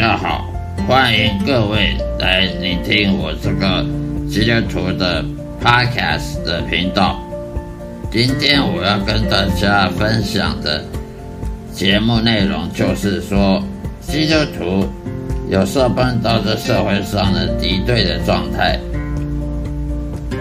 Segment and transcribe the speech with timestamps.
[0.00, 0.46] 大家好，
[0.88, 3.84] 欢迎各位来聆听我这个
[4.30, 5.22] 基督徒的
[5.62, 7.20] podcast 的频道。
[8.10, 10.82] 今天我要跟大家分享的
[11.70, 13.62] 节目内容就是说，
[14.00, 14.88] 基督徒
[15.50, 18.80] 有时候碰到这社会上的敌对的状态，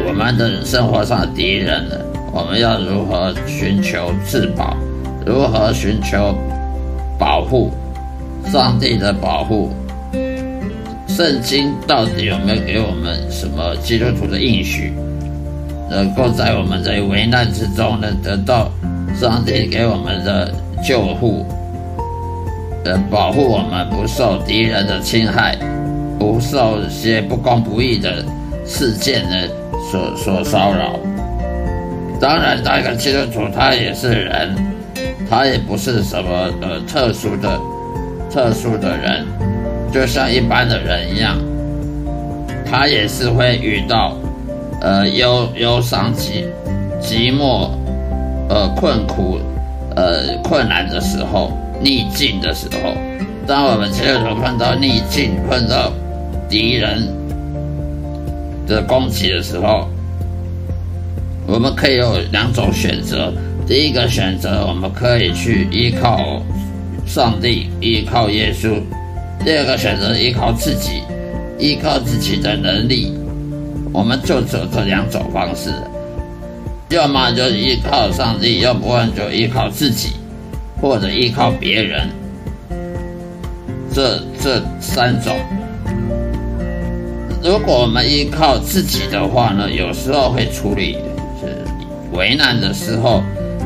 [0.07, 1.98] 我们的生活上敌人呢，
[2.32, 4.78] 我们要如何寻求自保？
[5.26, 6.34] 如何寻求
[7.20, 7.73] 保护？
[8.52, 9.70] 上帝的保护，
[11.07, 14.91] 圣经到底有没有给我们什么基督徒的应许，
[15.88, 18.71] 能够在我们在危难之中能得到
[19.16, 20.52] 上帝给我们的
[20.84, 21.45] 救护，
[22.85, 25.55] 呃，保护我们不受敌人的侵害，
[26.18, 28.26] 不受一些不公不义的
[28.66, 29.48] 事件的
[29.91, 30.99] 所所骚扰。
[32.20, 34.55] 当然，那个基督徒他也是人，
[35.29, 37.59] 他也不是什么呃特殊的。
[38.32, 39.26] 特殊的人，
[39.91, 41.38] 就像一般的人一样，
[42.66, 44.16] 他也是会遇到，
[44.82, 46.46] 呃忧忧伤、寂
[47.02, 47.70] 寂寞、
[48.48, 49.40] 呃困苦、
[49.96, 52.94] 呃困难的时候，逆境的时候。
[53.48, 55.91] 当我们切头碰到逆境、碰到
[56.48, 57.08] 敌人
[58.68, 59.88] 的攻击的时候，
[61.48, 63.34] 我们可以有两种选择。
[63.66, 66.44] 第一个选择，我们可以去依靠。
[67.09, 68.79] 上帝依靠耶稣，
[69.44, 71.02] 第二个选择依靠自己，
[71.57, 73.12] 依靠自己的能力，
[73.91, 75.74] 我们就走这两种方式，
[76.90, 80.09] 要么就依靠上帝，要不然就依靠自己，
[80.80, 82.07] 或者依靠别人，
[83.91, 85.35] 这这三种。
[87.44, 91.00] 如果我们依靠自己的话呢，有时候会处理
[91.41, 91.57] 是
[92.16, 93.24] 为难的时候，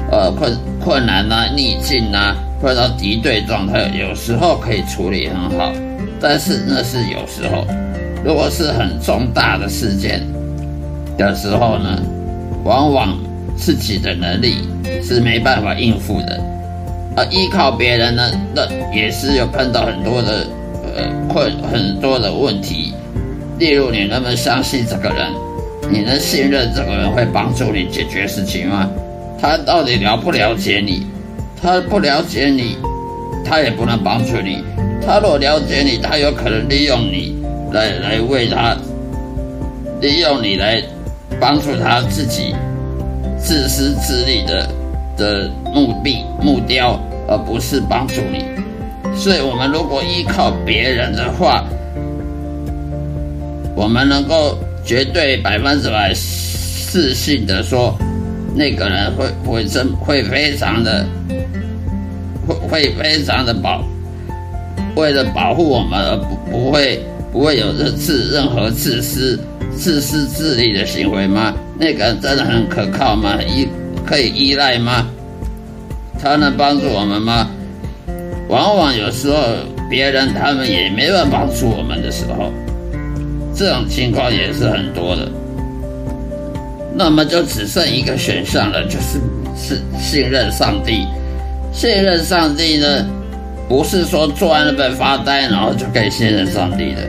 [0.09, 2.33] 呃困困难呐，逆境呐。
[2.63, 5.73] 碰到敌对状态，有时候可以处理很好，
[6.21, 7.67] 但是那是有时候。
[8.23, 10.21] 如果是很重大的事件
[11.17, 12.01] 的时候呢，
[12.63, 13.19] 往往
[13.57, 14.59] 自己的能力
[15.03, 16.39] 是没办法应付的，
[17.17, 20.47] 而依靠别人呢，那也是有碰到很多的
[20.95, 22.93] 呃困很多的问题。
[23.59, 25.27] 例如，你能不能相信这个人？
[25.91, 28.89] 你能信任这个人会帮助你解决事情吗？
[29.37, 31.05] 他到底了不了解你？
[31.63, 32.75] 他不了解你，
[33.45, 34.61] 他也不能帮助你。
[35.01, 37.41] 他若了解你，他有可能利用你
[37.71, 38.75] 来来为他，
[40.01, 40.83] 利用你来
[41.39, 42.53] 帮助他自己
[43.39, 44.69] 自私自利的
[45.15, 48.43] 的目的目标，而不是帮助你。
[49.15, 51.63] 所以，我们如果依靠别人的话，
[53.73, 57.97] 我们能够绝对百分之百自信的说，
[58.53, 61.05] 那个人会会真会非常的。
[62.73, 63.83] 会非常的保，
[64.95, 66.99] 为了保护我们而不不会
[67.31, 69.39] 不会有任自任何自私
[69.75, 71.53] 自私自利的行为吗？
[71.77, 73.37] 那个真的很可靠吗？
[73.43, 73.67] 依
[74.03, 75.07] 可以依赖吗？
[76.19, 77.47] 他能帮助我们吗？
[78.49, 79.37] 往往有时候
[79.87, 82.51] 别人他们也没办法帮助我们的时候，
[83.55, 85.31] 这种情况也是很多的。
[86.95, 89.19] 那么就只剩一个选项了，就是
[89.55, 91.05] 是信任上帝。
[91.73, 93.05] 信任上帝呢，
[93.67, 97.01] 不是说坐在那边发呆，然后就可以信任上帝的。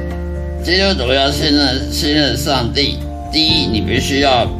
[0.64, 2.98] 基督徒要信任信任上帝，
[3.30, 4.50] 第一，你必须要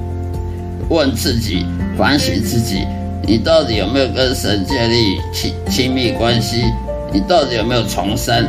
[0.91, 1.65] 问自己、
[1.97, 2.85] 反省自己，
[3.27, 6.63] 你到底有没有跟神建立亲亲密关系？
[7.11, 8.47] 你到底有没有重生？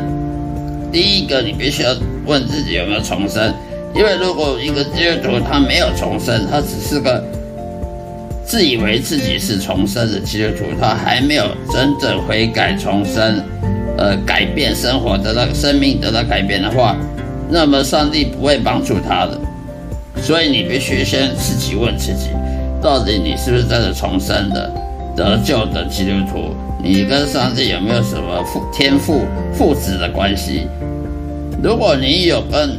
[0.91, 1.95] 第一个，你必须要
[2.25, 3.53] 问自己有没有重生，
[3.95, 7.23] 因为如果一个基督徒他没有重生，他只是个。
[8.45, 13.43] 自以为自己是重生的基督徒，他还没有真正悔改重生，
[13.97, 16.95] 呃，改变生活得到生命得到改变的话，
[17.49, 19.39] 那么上帝不会帮助他的。
[20.21, 22.29] 所以你必须先自己问自己，
[22.81, 24.71] 到底你是不是真的重生的
[25.15, 26.55] 得救的基督徒？
[26.83, 29.21] 你跟上帝有没有什么父天父
[29.51, 30.67] 父子的关系？
[31.63, 32.77] 如果你有跟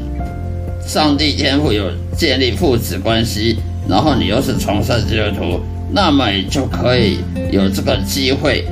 [0.87, 5.61] 上帝天父有建立父子关系，然后你又是重生基督徒，
[5.93, 7.19] 那么你就可以
[7.53, 8.65] 有这个机会，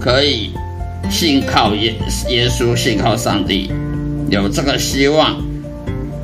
[0.00, 0.52] 可以
[1.10, 1.92] 信靠耶
[2.28, 3.70] 耶稣，信靠上帝，
[4.30, 5.36] 有这个希望，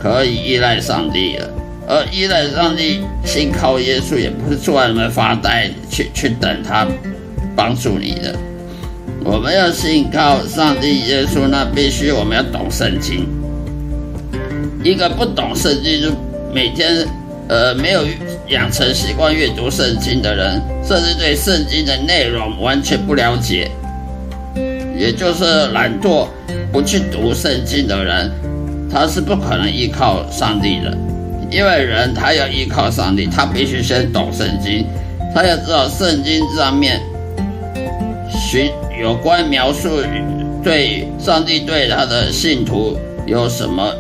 [0.01, 1.51] 可以依赖上帝了。
[1.89, 6.87] 而依赖上帝，信靠耶稣，也不是坐在那边发呆，去去等他
[7.57, 8.35] 帮助你的。
[9.25, 13.27] 我们要信靠上帝耶稣，那必须我们要懂圣经。
[14.85, 16.09] 一个不懂圣经，就
[16.55, 17.05] 每天。
[17.49, 18.03] 呃，没有
[18.49, 23.71] 养成习惯阅读圣经的人，甚至对圣经的内容完全不了解，
[24.97, 26.27] 也就是懒惰
[26.73, 28.31] 不去读圣经的人，
[28.91, 30.97] 他是不可能依靠上帝的。
[31.51, 34.87] 因为人他要依靠上帝，他必须先懂圣经，
[35.35, 36.99] 他要知道圣经上面
[38.31, 40.01] 寻有关描述
[40.63, 42.97] 对上帝对他的信徒
[43.27, 43.93] 有什么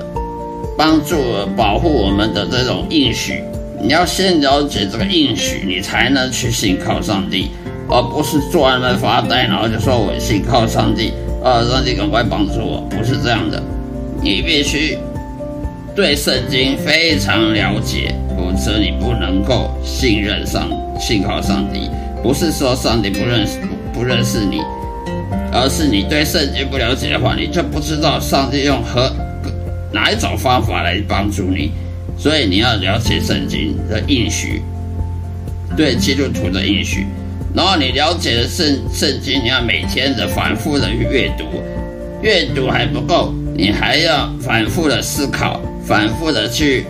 [0.76, 1.16] 帮助、
[1.56, 3.42] 保护我们的这种应许。
[3.80, 7.50] 你要先了解这个应许，你才能去信靠上帝，
[7.88, 13.62] 而不是坐在那发呆，然后就说我信靠上帝，啊，上帝赶快帮助我，不是这样的，
[14.22, 14.98] 你必须。
[15.94, 21.90] 对圣经非常了解，否则你不能够信任上、信靠上帝。
[22.22, 23.58] 不是说上帝不认识、
[23.92, 24.62] 不不认识你，
[25.52, 29.12] 而是你对圣经不了解的话，你就不知道上帝用何
[29.92, 31.72] 哪一种方法来帮助你。
[32.18, 34.62] 所以你要了解圣经的应许，
[35.76, 37.06] 对基督徒的应许。
[37.54, 41.44] 然后你了解了圣圣经，你要每天的反复的去阅读，
[42.22, 45.60] 阅读还不够，你还要反复的思考。
[45.84, 46.86] 反复的去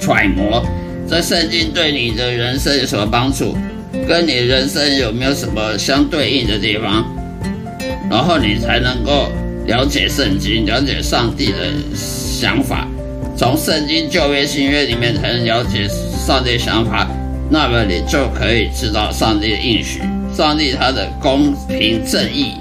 [0.00, 0.64] 揣摩，
[1.06, 3.54] 这圣经对你的人生有什么帮助？
[4.08, 7.04] 跟你人生有没有什么相对应的地方？
[8.10, 9.30] 然后你才能够
[9.66, 12.86] 了解圣经，了解上帝的想法。
[13.36, 17.08] 从圣经旧约新约里面才能了解上帝想法，
[17.50, 20.00] 那么你就可以知道上帝的应许，
[20.36, 22.54] 上帝他的公平正义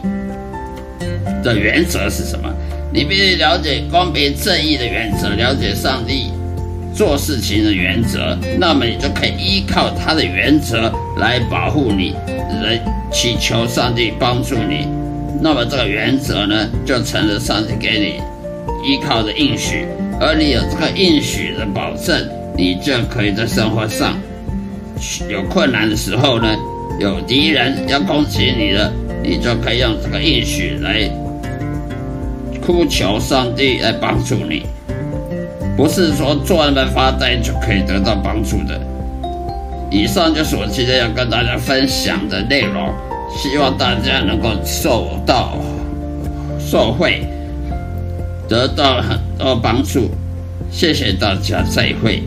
[1.43, 2.49] 的原则是什么？
[2.93, 6.31] 你必须了解公平正义的原则，了解上帝
[6.93, 12.13] 做事情的原则，那么你就可以依靠他的原则来保护你，
[12.63, 12.79] 来
[13.11, 14.87] 祈求上帝帮助你。
[15.39, 18.21] 那么这个原则呢，就成了上帝给你
[18.87, 19.85] 依靠的应许，
[20.19, 24.17] 而你有这个应许的保证，你就可以在生活上
[25.29, 26.55] 有困难的时候呢，
[26.99, 28.91] 有敌人要攻击你了，
[29.23, 31.09] 你就可以用这个应许来。
[32.63, 34.63] 哭求上帝来帮助你，
[35.75, 38.79] 不是说坐在那发呆就可以得到帮助的。
[39.89, 42.93] 以上就是我今天要跟大家分享的内容，
[43.37, 45.57] 希望大家能够受到
[46.59, 47.25] 社会，
[48.47, 50.11] 得到很多帮助。
[50.71, 52.23] 谢谢大家，再会。